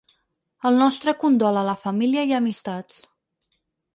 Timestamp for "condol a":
1.23-1.67